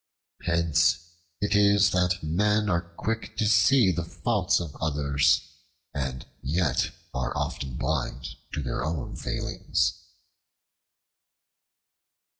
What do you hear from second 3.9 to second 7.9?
the faults of others, and yet are often